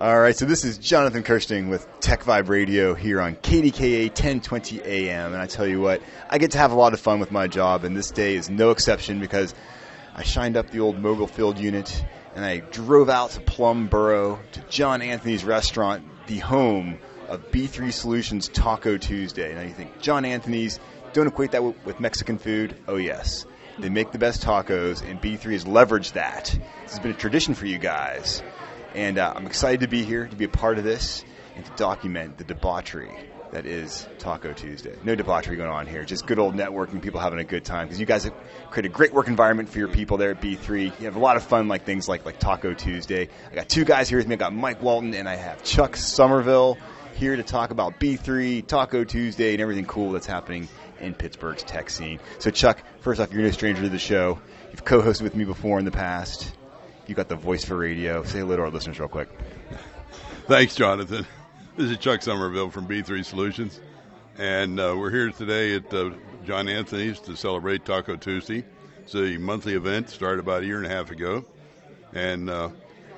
[0.00, 4.80] All right, so this is Jonathan Kersting with Tech Vibe Radio here on KDKA 1020
[4.82, 5.34] AM.
[5.34, 7.46] And I tell you what, I get to have a lot of fun with my
[7.46, 9.54] job, and this day is no exception because
[10.14, 12.02] I shined up the old mobile field unit
[12.34, 16.98] and I drove out to Plum Borough to John Anthony's restaurant, the home
[17.28, 19.54] of B3 Solutions Taco Tuesday.
[19.54, 20.80] Now you think, John Anthony's,
[21.12, 22.74] don't equate that with Mexican food?
[22.88, 23.44] Oh, yes.
[23.78, 26.58] They make the best tacos, and B3 has leveraged that.
[26.84, 28.42] This has been a tradition for you guys.
[28.94, 31.24] And uh, I'm excited to be here, to be a part of this,
[31.56, 33.10] and to document the debauchery
[33.52, 34.94] that is Taco Tuesday.
[35.02, 37.86] No debauchery going on here, just good old networking, people having a good time.
[37.86, 38.34] Because you guys have
[38.70, 40.84] created a great work environment for your people there at B3.
[40.98, 43.28] You have a lot of fun, like things like like Taco Tuesday.
[43.50, 44.34] I got two guys here with me.
[44.34, 46.78] I got Mike Walton and I have Chuck Somerville
[47.14, 50.68] here to talk about B3, Taco Tuesday, and everything cool that's happening
[51.00, 52.20] in Pittsburgh's tech scene.
[52.38, 54.38] So, Chuck, first off, you're no stranger to the show.
[54.70, 56.54] You've co-hosted with me before in the past.
[57.10, 58.22] You got the voice for radio.
[58.22, 59.28] Say hello to our listeners real quick.
[60.46, 61.26] Thanks, Jonathan.
[61.76, 63.80] This is Chuck Somerville from B3 Solutions,
[64.38, 66.12] and uh, we're here today at uh,
[66.44, 68.64] John Anthony's to celebrate Taco Tuesday.
[69.00, 71.44] It's a monthly event started about a year and a half ago,
[72.12, 72.68] and uh,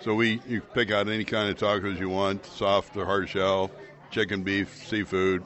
[0.00, 3.70] so we you pick out any kind of tacos you want, soft or hard shell,
[4.10, 5.44] chicken, beef, seafood,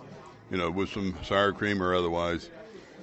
[0.53, 2.49] you know, with some sour cream or otherwise.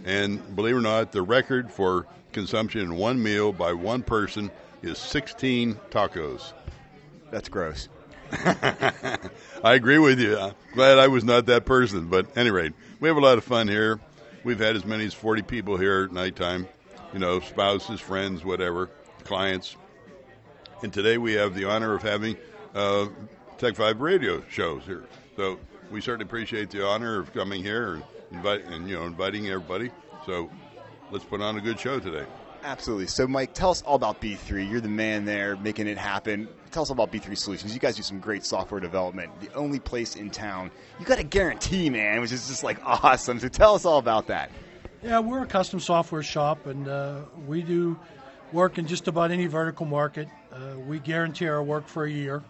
[0.03, 4.51] And believe it or not, the record for consumption in one meal by one person
[4.81, 6.53] is 16 tacos.
[7.31, 7.87] That's gross.
[8.31, 9.19] I
[9.63, 10.37] agree with you.
[10.37, 12.07] I'm glad I was not that person.
[12.07, 13.99] But at any rate, we have a lot of fun here.
[14.43, 16.67] We've had as many as 40 people here at nighttime,
[17.13, 18.89] you know, spouses, friends, whatever,
[19.23, 19.77] clients.
[20.81, 22.35] And today we have the honor of having
[22.75, 23.07] uh,
[23.57, 25.03] Tech Vibe radio shows here.
[25.37, 25.59] So
[25.89, 28.03] we certainly appreciate the honor of coming here and,
[28.33, 29.91] invite, and you know inviting everybody.
[30.25, 30.49] So
[31.11, 32.25] let's put on a good show today.
[32.63, 33.07] Absolutely.
[33.07, 34.69] So, Mike, tell us all about B3.
[34.69, 36.47] You're the man there making it happen.
[36.71, 37.73] Tell us all about B3 Solutions.
[37.73, 39.31] You guys do some great software development.
[39.41, 40.71] The only place in town.
[40.97, 43.39] You got a guarantee, man, which is just like awesome.
[43.39, 44.49] So, tell us all about that.
[45.03, 47.99] Yeah, we're a custom software shop, and uh, we do
[48.53, 50.29] work in just about any vertical market.
[50.49, 52.41] Uh, we guarantee our work for a year.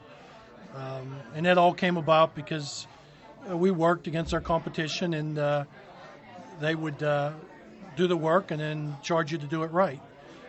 [0.75, 2.92] Um, and that all came about because uh,
[3.49, 5.65] we worked against our competition, and uh,
[6.59, 7.31] they would uh,
[7.95, 9.99] do the work and then charge you to do it right.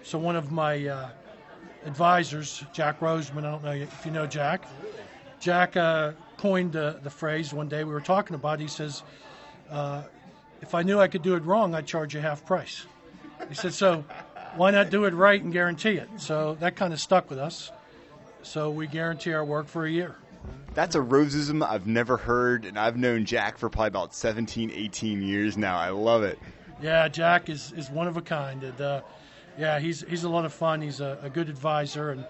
[0.03, 1.09] So one of my uh,
[1.84, 4.66] advisors, Jack Roseman, I don't know if you know Jack,
[5.41, 8.60] Jack uh, coined the, phrase one day we were talking about.
[8.60, 9.03] He says,
[9.71, 10.03] uh,
[10.61, 12.87] "If I knew I could do it wrong, I'd charge you half price."
[13.49, 14.05] He said, "So
[14.56, 17.72] why not do it right and guarantee it?" So that kind of stuck with us.
[18.43, 20.16] So we guarantee our work for a year.
[20.75, 25.22] That's a Roseism I've never heard, and I've known Jack for probably about 17, 18
[25.22, 25.78] years now.
[25.78, 26.37] I love it.
[26.82, 28.65] Yeah, Jack is, is one of a kind.
[28.65, 29.03] And, uh,
[29.56, 30.82] yeah, he's he's a lot of fun.
[30.82, 32.27] He's a, a good advisor, and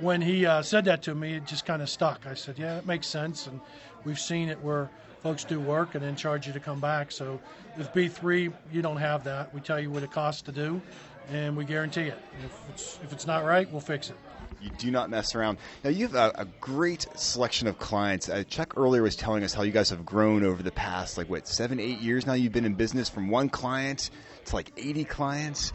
[0.00, 2.28] when he uh, said that to me, it just kind of stuck.
[2.28, 3.60] I said, "Yeah, it makes sense." And
[4.04, 4.88] we've seen it where
[5.20, 7.10] folks do work and then charge you to come back.
[7.10, 7.40] So
[7.76, 9.52] with B3, you don't have that.
[9.52, 10.80] We tell you what it costs to do,
[11.28, 12.18] and we guarantee it.
[12.44, 14.16] If it's if it's not right, we'll fix it.
[14.60, 15.58] You do not mess around.
[15.84, 18.28] Now you have a, a great selection of clients.
[18.28, 21.30] Uh, Chuck earlier was telling us how you guys have grown over the past like
[21.30, 22.34] what seven, eight years now.
[22.34, 24.10] You've been in business from one client
[24.46, 25.72] to like 80 clients,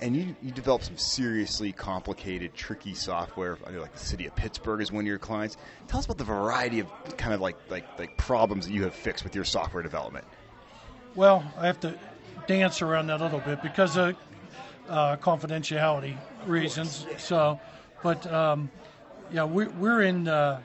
[0.00, 3.58] and you you developed some seriously complicated, tricky software.
[3.66, 5.56] I know like the city of Pittsburgh is one of your clients.
[5.88, 8.94] Tell us about the variety of kind of like like like problems that you have
[8.94, 10.26] fixed with your software development.
[11.14, 11.98] Well, I have to
[12.46, 14.14] dance around that a little bit because of
[14.88, 17.06] uh, confidentiality reasons.
[17.18, 17.60] So
[18.02, 18.70] but um,
[19.32, 20.60] yeah, we, we're in uh,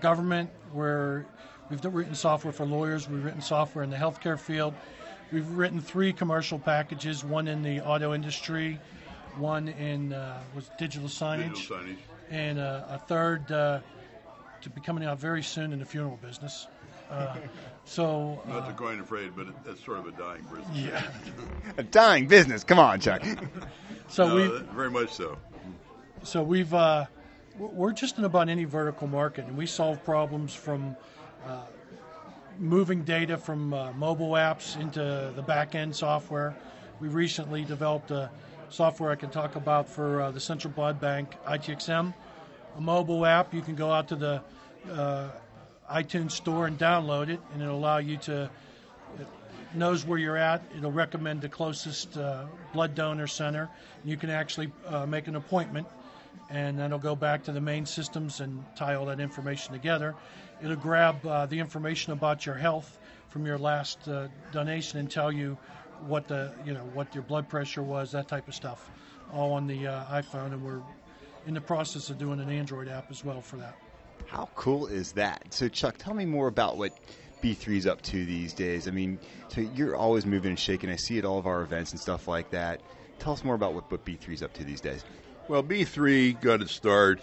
[0.00, 1.26] government where
[1.70, 3.08] we've written software for lawyers.
[3.08, 4.74] We've written software in the healthcare field.
[5.32, 8.78] We've written three commercial packages: one in the auto industry,
[9.38, 11.96] one in uh, was digital signage, Digital signage.
[12.30, 13.80] and uh, a third uh,
[14.62, 16.66] to be coming out very soon in the funeral business.
[17.10, 17.36] Uh,
[17.84, 20.66] so Not uh, to coin afraid, but it, that's sort of a dying business.
[20.74, 21.02] yeah,
[21.78, 22.62] A dying business.
[22.64, 23.22] Come on, Chuck.
[24.08, 25.36] so No, we very much so.
[26.26, 27.06] So we've uh,
[27.56, 30.96] we're just in about any vertical market, and we solve problems from
[31.46, 31.60] uh,
[32.58, 36.56] moving data from uh, mobile apps into the back end software.
[36.98, 38.28] We recently developed a
[38.70, 42.12] software I can talk about for uh, the Central Blood Bank ITXM,
[42.76, 43.54] a mobile app.
[43.54, 44.42] You can go out to the
[44.90, 45.28] uh,
[45.88, 48.50] iTunes store and download it, and it'll allow you to
[49.20, 49.26] it
[49.74, 50.60] knows where you're at.
[50.76, 53.68] It'll recommend the closest uh, blood donor center.
[54.04, 55.86] You can actually uh, make an appointment,
[56.50, 60.14] and then it'll go back to the main systems and tie all that information together.
[60.62, 62.98] It'll grab uh, the information about your health
[63.28, 65.58] from your last uh, donation and tell you
[66.06, 68.90] what the you know what your blood pressure was, that type of stuff,
[69.32, 70.52] all on the uh, iPhone.
[70.52, 70.82] And we're
[71.46, 73.76] in the process of doing an Android app as well for that.
[74.26, 75.44] How cool is that?
[75.50, 76.98] So, Chuck, tell me more about what
[77.42, 78.88] B3's up to these days.
[78.88, 79.18] I mean,
[79.48, 80.90] so you're always moving and shaking.
[80.90, 82.80] I see at all of our events and stuff like that.
[83.18, 85.04] Tell us more about what, what B3's up to these days.
[85.48, 87.20] Well, B3 got its start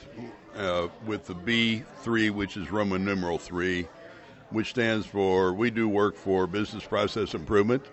[0.56, 3.86] uh, with the B3, which is Roman numeral 3,
[4.50, 7.86] which stands for We Do Work for Business Process Improvement,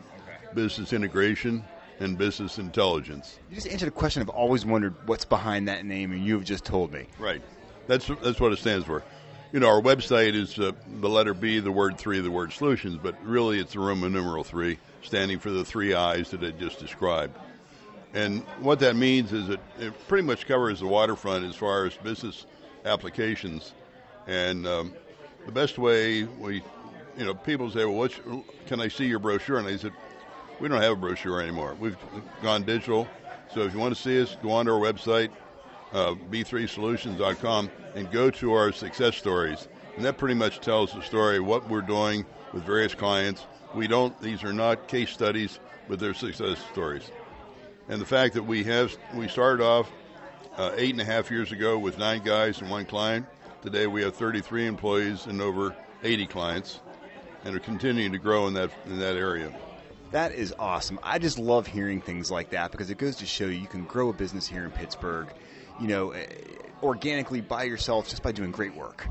[0.54, 1.64] Business Integration,
[1.98, 3.40] and Business Intelligence.
[3.48, 6.44] You just answered a question I've always wondered what's behind that name, and you have
[6.44, 7.06] just told me.
[7.18, 7.42] Right.
[7.88, 9.02] That's, that's what it stands for.
[9.50, 13.00] You know, our website is uh, the letter B, the word 3, the word solutions,
[13.02, 16.78] but really it's the Roman numeral 3, standing for the three I's that I just
[16.78, 17.36] described.
[18.12, 21.96] And what that means is it, it pretty much covers the waterfront as far as
[21.96, 22.46] business
[22.84, 23.72] applications.
[24.26, 24.92] And um,
[25.46, 26.62] the best way we,
[27.16, 28.12] you know, people say, well, what
[28.66, 29.58] can I see your brochure?
[29.58, 29.92] And I said,
[30.58, 31.76] we don't have a brochure anymore.
[31.78, 31.96] We've
[32.42, 33.08] gone digital.
[33.54, 35.30] So if you want to see us, go on to our website,
[35.92, 39.68] uh, b3solutions.com, and go to our success stories.
[39.96, 43.46] And that pretty much tells the story what we're doing with various clients.
[43.74, 45.58] We don't; these are not case studies,
[45.88, 47.10] but they're success stories
[47.90, 49.90] and the fact that we have we started off
[50.56, 53.26] uh, eight and a half years ago with nine guys and one client.
[53.62, 56.80] Today we have 33 employees and over 80 clients,
[57.44, 59.52] and are continuing to grow in that in that area.
[60.12, 60.98] That is awesome.
[61.02, 64.08] I just love hearing things like that because it goes to show you can grow
[64.08, 65.28] a business here in Pittsburgh,
[65.80, 66.26] you know, eh,
[66.82, 69.06] organically by yourself just by doing great work.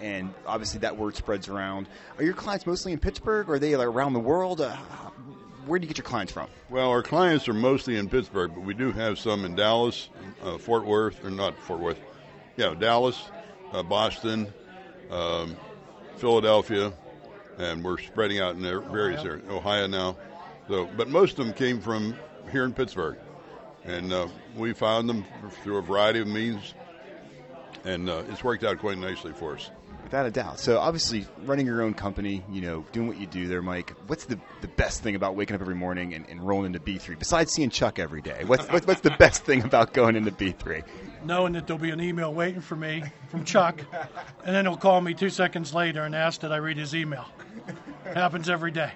[0.00, 1.88] And obviously that word spreads around.
[2.18, 4.60] Are your clients mostly in Pittsburgh or are they like around the world?
[4.60, 4.76] Uh,
[5.66, 6.48] where do you get your clients from?
[6.70, 10.08] Well, our clients are mostly in Pittsburgh, but we do have some in Dallas,
[10.42, 11.98] uh, Fort Worth, or not Fort Worth,
[12.56, 13.30] yeah, Dallas,
[13.72, 14.52] uh, Boston,
[15.10, 15.56] um,
[16.16, 16.92] Philadelphia,
[17.58, 19.30] and we're spreading out in various Ohio.
[19.32, 19.50] areas.
[19.50, 20.16] Ohio now,
[20.68, 22.14] so but most of them came from
[22.50, 23.16] here in Pittsburgh,
[23.84, 25.24] and uh, we found them
[25.62, 26.74] through a variety of means,
[27.84, 29.70] and uh, it's worked out quite nicely for us.
[30.04, 30.60] Without a doubt.
[30.60, 33.92] So obviously, running your own company, you know, doing what you do there, Mike.
[34.06, 36.98] What's the, the best thing about waking up every morning and, and rolling into B
[36.98, 38.44] three besides seeing Chuck every day?
[38.44, 40.82] What's, what's what's the best thing about going into B three?
[41.24, 43.80] Knowing that there'll be an email waiting for me from Chuck,
[44.44, 47.26] and then he'll call me two seconds later and ask that I read his email.
[48.04, 48.92] It happens every day.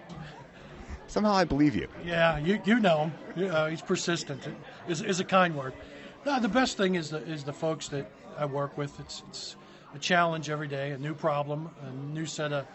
[1.07, 1.89] Somehow I believe you.
[2.05, 3.51] Yeah, you you know him.
[3.51, 4.47] Uh, he's persistent.
[4.87, 5.73] Is is a kind word.
[6.27, 9.01] No, the best thing is the is the folks that I work with.
[9.01, 9.57] It's it's
[9.95, 12.67] a challenge every day, a new problem, a new set of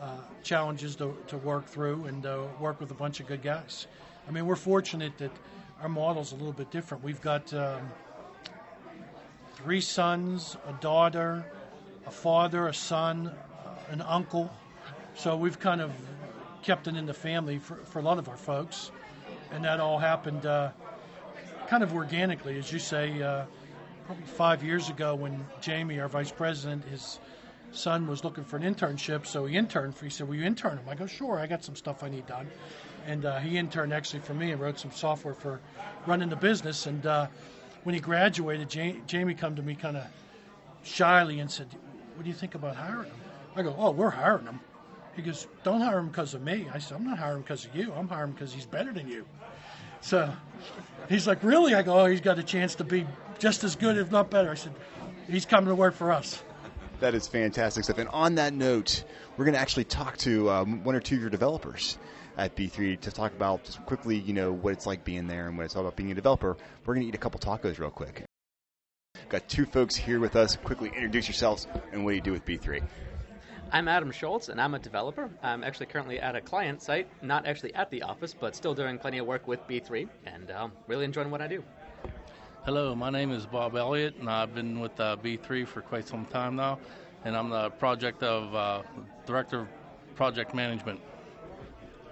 [0.00, 3.86] uh, challenges to, to work through and uh, work with a bunch of good guys.
[4.28, 5.32] I mean, we're fortunate that
[5.82, 7.02] our model's a little bit different.
[7.02, 7.90] We've got um,
[9.54, 11.44] three sons, a daughter,
[12.06, 14.50] a father, a son, uh, an uncle.
[15.14, 15.92] So we've kind of
[16.62, 18.90] kept it in the family for, for a lot of our folks.
[19.52, 20.70] And that all happened uh,
[21.68, 23.44] kind of organically, as you say uh,
[24.10, 27.20] probably five years ago when Jamie, our vice president, his
[27.70, 30.04] son was looking for an internship, so he interned for.
[30.04, 32.26] He said, "Will you intern him?" I go, "Sure, I got some stuff I need
[32.26, 32.48] done,"
[33.06, 35.60] and uh, he interned actually for me and wrote some software for
[36.08, 36.86] running the business.
[36.86, 37.28] And uh,
[37.84, 38.68] when he graduated,
[39.06, 40.04] Jamie come to me kind of
[40.82, 41.68] shyly and said,
[42.16, 43.20] "What do you think about hiring him?"
[43.54, 44.58] I go, "Oh, we're hiring him."
[45.14, 47.64] He goes, "Don't hire him because of me." I said, "I'm not hiring him because
[47.64, 47.92] of you.
[47.92, 49.24] I'm hiring him because he's better than you."
[50.00, 50.32] So
[51.08, 53.06] he's like, "Really?" I go, "Oh, he's got a chance to be
[53.40, 54.50] just as good, if not better.
[54.50, 54.74] I said,
[55.28, 56.44] he's coming to work for us.
[57.00, 57.98] That is fantastic stuff.
[57.98, 59.04] And on that note,
[59.36, 61.98] we're going to actually talk to um, one or two of your developers
[62.36, 65.56] at B3 to talk about just quickly, you know, what it's like being there and
[65.56, 66.56] what it's all about being a developer.
[66.84, 68.24] We're going to eat a couple tacos real quick.
[69.30, 70.56] Got two folks here with us.
[70.56, 72.82] Quickly introduce yourselves and what do you do with B3?
[73.72, 75.30] I'm Adam Schultz, and I'm a developer.
[75.44, 78.98] I'm actually currently at a client site, not actually at the office, but still doing
[78.98, 81.62] plenty of work with B3, and um, really enjoying what I do.
[82.66, 86.26] Hello, my name is Bob Elliott, and I've been with uh, B3 for quite some
[86.26, 86.78] time now,
[87.24, 88.82] and I'm the project of uh,
[89.24, 89.68] director of
[90.14, 91.00] project management.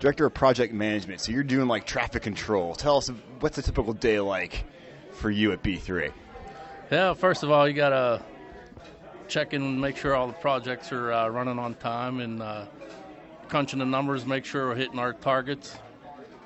[0.00, 1.20] Director of project management.
[1.20, 2.74] So you're doing like traffic control.
[2.74, 4.64] Tell us what's a typical day like
[5.12, 6.10] for you at B3?
[6.90, 8.22] Yeah, first of all, you got to
[9.28, 12.64] check in and make sure all the projects are uh, running on time and uh,
[13.48, 15.76] crunching the numbers, make sure we're hitting our targets.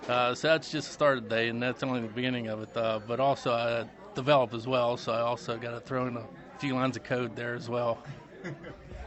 [0.09, 2.63] Uh, so that's just the start of the day, and that's only the beginning of
[2.63, 2.77] it.
[2.77, 6.25] Uh, but also, I develop as well, so I also got to throw in a
[6.59, 7.99] few lines of code there as well.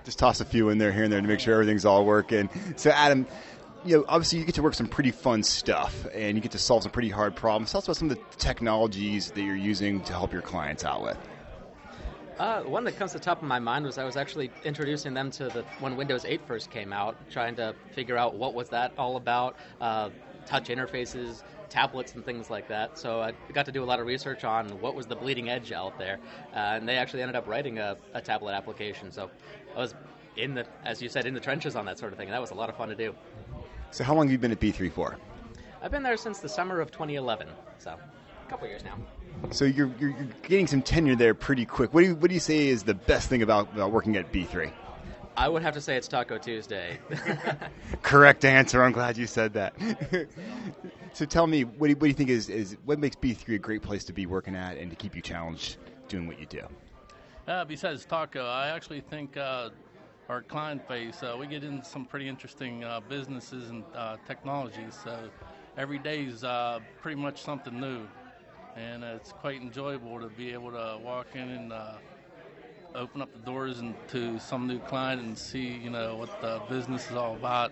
[0.05, 2.49] just toss a few in there here and there to make sure everything's all working.
[2.77, 3.27] So, Adam,
[3.83, 6.59] you know, obviously you get to work some pretty fun stuff, and you get to
[6.59, 7.71] solve some pretty hard problems.
[7.71, 11.03] Tell us about some of the technologies that you're using to help your clients out
[11.03, 11.17] with.
[12.39, 15.13] Uh, one that comes to the top of my mind was I was actually introducing
[15.13, 18.67] them to the when Windows 8 first came out, trying to figure out what was
[18.69, 19.55] that all about.
[19.79, 20.09] Uh,
[20.45, 22.97] touch interfaces, tablets and things like that.
[22.97, 25.71] So I got to do a lot of research on what was the bleeding edge
[25.71, 26.19] out there,
[26.53, 29.11] uh, and they actually ended up writing a, a tablet application.
[29.11, 29.29] So
[29.75, 29.95] I was
[30.37, 32.27] in the, as you said, in the trenches on that sort of thing.
[32.27, 33.15] And that was a lot of fun to do.
[33.91, 35.17] So how long have you been at B3 for?
[35.81, 37.47] I've been there since the summer of 2011,
[37.77, 38.97] so a couple years now.
[39.51, 41.93] So you're, you're, you're getting some tenure there pretty quick.
[41.93, 44.31] What do you, what do you say is the best thing about, about working at
[44.31, 44.71] B3?
[45.37, 46.97] I would have to say it's Taco Tuesday.
[48.01, 48.81] Correct answer.
[48.83, 49.75] I'm glad you said that.
[51.13, 53.55] so tell me, what do you, what do you think is, is what makes B3
[53.55, 55.77] a great place to be working at and to keep you challenged
[56.07, 56.61] doing what you do?
[57.47, 59.69] Uh, besides Taco, I actually think uh,
[60.29, 64.97] our client base, uh, we get into some pretty interesting uh, businesses and uh, technologies.
[65.03, 65.29] So
[65.77, 68.07] every day is uh, pretty much something new.
[68.77, 71.73] And it's quite enjoyable to be able to walk in and
[72.95, 77.09] open up the doors into some new client and see, you know, what the business
[77.09, 77.71] is all about.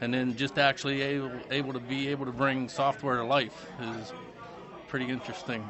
[0.00, 4.12] And then just actually able, able to be able to bring software to life is
[4.88, 5.68] pretty interesting.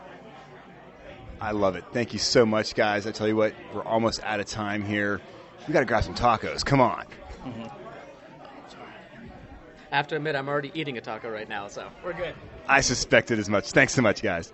[1.41, 1.85] I love it.
[1.93, 3.07] Thank you so much, guys.
[3.07, 5.21] I tell you what, we're almost out of time here.
[5.67, 6.65] We got to grab some tacos.
[6.65, 7.05] Come on.
[7.45, 7.67] Mm-hmm.
[9.91, 12.35] I have to admit, I'm already eating a taco right now, so we're good.
[12.67, 13.73] I suspected as much.
[13.73, 14.53] Thanks so much, guys.